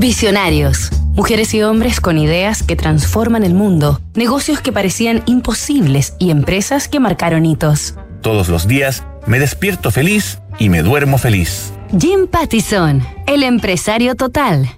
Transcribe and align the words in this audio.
Visionarios. 0.00 0.90
Mujeres 1.14 1.52
y 1.52 1.60
hombres 1.60 2.00
con 2.00 2.16
ideas 2.16 2.62
que 2.62 2.74
transforman 2.74 3.44
el 3.44 3.52
mundo, 3.52 4.00
negocios 4.14 4.62
que 4.62 4.72
parecían 4.72 5.22
imposibles 5.26 6.14
y 6.18 6.30
empresas 6.30 6.88
que 6.88 6.98
marcaron 6.98 7.44
hitos. 7.44 7.96
Todos 8.22 8.48
los 8.48 8.66
días 8.66 9.04
me 9.26 9.38
despierto 9.38 9.90
feliz 9.90 10.38
y 10.58 10.70
me 10.70 10.82
duermo 10.82 11.18
feliz. 11.18 11.74
Jim 12.00 12.28
Pattison, 12.28 13.06
el 13.26 13.42
empresario 13.42 14.14
total. 14.14 14.70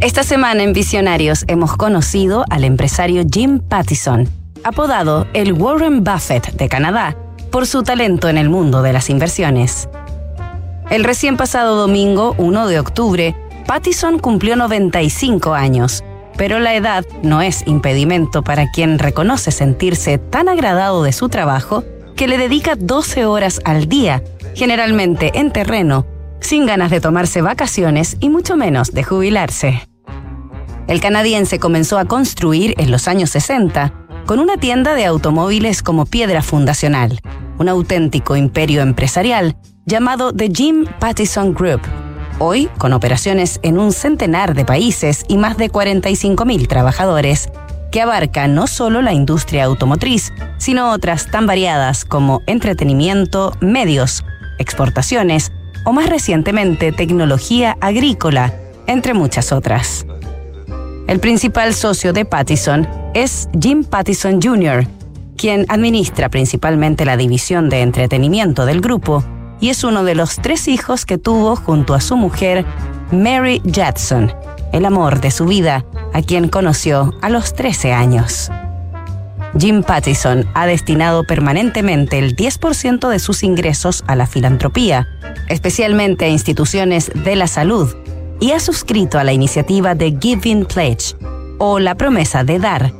Esta 0.00 0.22
semana 0.22 0.62
en 0.62 0.72
Visionarios 0.72 1.44
hemos 1.48 1.76
conocido 1.76 2.44
al 2.48 2.62
empresario 2.62 3.24
Jim 3.28 3.58
Pattison, 3.58 4.28
apodado 4.62 5.26
el 5.34 5.52
Warren 5.52 6.04
Buffett 6.04 6.52
de 6.52 6.68
Canadá, 6.68 7.16
por 7.50 7.66
su 7.66 7.82
talento 7.82 8.28
en 8.28 8.38
el 8.38 8.48
mundo 8.48 8.82
de 8.82 8.92
las 8.92 9.10
inversiones. 9.10 9.88
El 10.92 11.04
recién 11.04 11.38
pasado 11.38 11.76
domingo, 11.76 12.34
1 12.36 12.66
de 12.66 12.78
octubre, 12.78 13.34
Pattison 13.66 14.18
cumplió 14.18 14.56
95 14.56 15.54
años, 15.54 16.04
pero 16.36 16.60
la 16.60 16.74
edad 16.74 17.06
no 17.22 17.40
es 17.40 17.66
impedimento 17.66 18.42
para 18.42 18.70
quien 18.70 18.98
reconoce 18.98 19.52
sentirse 19.52 20.18
tan 20.18 20.50
agradado 20.50 21.02
de 21.02 21.14
su 21.14 21.30
trabajo 21.30 21.82
que 22.14 22.28
le 22.28 22.36
dedica 22.36 22.76
12 22.76 23.24
horas 23.24 23.62
al 23.64 23.88
día, 23.88 24.22
generalmente 24.54 25.32
en 25.40 25.50
terreno, 25.50 26.06
sin 26.40 26.66
ganas 26.66 26.90
de 26.90 27.00
tomarse 27.00 27.40
vacaciones 27.40 28.18
y 28.20 28.28
mucho 28.28 28.58
menos 28.58 28.92
de 28.92 29.02
jubilarse. 29.02 29.88
El 30.88 31.00
canadiense 31.00 31.58
comenzó 31.58 31.98
a 31.98 32.04
construir 32.04 32.74
en 32.76 32.90
los 32.90 33.08
años 33.08 33.30
60 33.30 33.94
con 34.26 34.40
una 34.40 34.58
tienda 34.58 34.94
de 34.94 35.06
automóviles 35.06 35.82
como 35.82 36.04
piedra 36.04 36.42
fundacional, 36.42 37.18
un 37.58 37.68
auténtico 37.68 38.36
imperio 38.36 38.82
empresarial 38.82 39.56
llamado 39.86 40.32
The 40.32 40.50
Jim 40.54 40.86
Pattison 40.98 41.54
Group, 41.54 41.80
hoy 42.38 42.68
con 42.78 42.92
operaciones 42.92 43.58
en 43.62 43.78
un 43.78 43.92
centenar 43.92 44.54
de 44.54 44.64
países 44.64 45.24
y 45.28 45.36
más 45.36 45.56
de 45.56 45.70
45.000 45.70 46.66
trabajadores, 46.68 47.48
que 47.90 48.00
abarca 48.00 48.48
no 48.48 48.66
solo 48.66 49.02
la 49.02 49.12
industria 49.12 49.64
automotriz, 49.64 50.32
sino 50.58 50.90
otras 50.90 51.30
tan 51.30 51.46
variadas 51.46 52.04
como 52.04 52.40
entretenimiento, 52.46 53.52
medios, 53.60 54.24
exportaciones 54.58 55.52
o 55.84 55.92
más 55.92 56.08
recientemente 56.08 56.92
tecnología 56.92 57.76
agrícola, 57.80 58.54
entre 58.86 59.14
muchas 59.14 59.52
otras. 59.52 60.06
El 61.06 61.20
principal 61.20 61.74
socio 61.74 62.12
de 62.12 62.24
Pattison 62.24 62.88
es 63.14 63.48
Jim 63.60 63.84
Pattison 63.84 64.40
Jr., 64.40 64.86
quien 65.42 65.66
administra 65.68 66.28
principalmente 66.28 67.04
la 67.04 67.16
división 67.16 67.68
de 67.68 67.80
entretenimiento 67.80 68.64
del 68.64 68.80
grupo 68.80 69.24
y 69.60 69.70
es 69.70 69.82
uno 69.82 70.04
de 70.04 70.14
los 70.14 70.36
tres 70.36 70.68
hijos 70.68 71.04
que 71.04 71.18
tuvo 71.18 71.56
junto 71.56 71.94
a 71.94 72.00
su 72.00 72.16
mujer, 72.16 72.64
Mary 73.10 73.60
Jadson, 73.64 74.32
el 74.72 74.84
amor 74.84 75.20
de 75.20 75.32
su 75.32 75.46
vida, 75.46 75.84
a 76.12 76.22
quien 76.22 76.48
conoció 76.48 77.12
a 77.22 77.28
los 77.28 77.54
13 77.54 77.92
años. 77.92 78.52
Jim 79.58 79.82
Pattison 79.82 80.46
ha 80.54 80.66
destinado 80.66 81.24
permanentemente 81.24 82.20
el 82.20 82.36
10% 82.36 83.08
de 83.08 83.18
sus 83.18 83.42
ingresos 83.42 84.04
a 84.06 84.14
la 84.14 84.28
filantropía, 84.28 85.08
especialmente 85.48 86.26
a 86.26 86.28
instituciones 86.28 87.10
de 87.16 87.34
la 87.34 87.48
salud, 87.48 87.92
y 88.38 88.52
ha 88.52 88.60
suscrito 88.60 89.18
a 89.18 89.24
la 89.24 89.32
iniciativa 89.32 89.96
de 89.96 90.16
Giving 90.20 90.66
Pledge, 90.66 91.16
o 91.58 91.80
la 91.80 91.96
promesa 91.96 92.44
de 92.44 92.60
dar, 92.60 92.92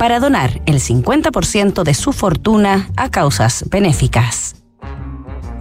para 0.00 0.18
donar 0.18 0.62
el 0.64 0.76
50% 0.76 1.82
de 1.82 1.92
su 1.92 2.14
fortuna 2.14 2.88
a 2.96 3.10
causas 3.10 3.66
benéficas. 3.68 4.56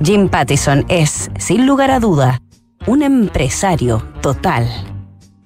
Jim 0.01 0.29
Pattison 0.29 0.85
es, 0.87 1.29
sin 1.37 1.67
lugar 1.67 1.91
a 1.91 1.99
duda, 1.99 2.41
un 2.87 3.03
empresario 3.03 4.01
total. 4.21 4.65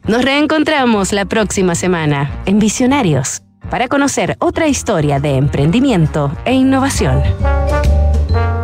Nos 0.07 0.23
reencontramos 0.23 1.11
la 1.11 1.25
próxima 1.25 1.73
semana 1.73 2.43
en 2.45 2.59
Visionarios 2.59 3.41
para 3.71 3.87
conocer 3.87 4.37
otra 4.37 4.67
historia 4.67 5.19
de 5.19 5.37
emprendimiento 5.37 6.31
e 6.45 6.53
innovación. 6.53 7.23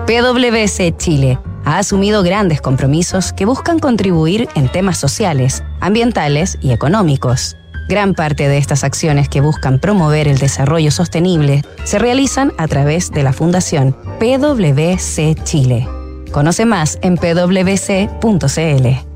PwC 0.06 0.96
Chile 0.96 1.40
ha 1.66 1.80
asumido 1.80 2.22
grandes 2.22 2.62
compromisos 2.62 3.34
que 3.34 3.46
buscan 3.46 3.80
contribuir 3.80 4.48
en 4.54 4.70
temas 4.70 5.00
sociales, 5.00 5.64
ambientales 5.82 6.60
y 6.62 6.72
económicos. 6.72 7.59
Gran 7.90 8.14
parte 8.14 8.48
de 8.48 8.60
estas 8.60 8.84
acciones 8.84 9.30
que 9.30 9.42
buscan 9.42 9.80
promover 9.80 10.28
el 10.28 10.38
desarrollo 10.38 10.92
sostenible 10.92 11.64
se 11.86 11.98
realizan 11.98 12.54
a 12.60 12.68
través 12.68 13.10
de 13.10 13.24
la 13.24 13.34
Fundación 13.34 13.96
PwC 14.20 15.44
Chile. 15.44 15.88
Conoce 16.32 16.66
más 16.66 17.00
en 17.02 17.18
pwc.cl. 17.18 19.00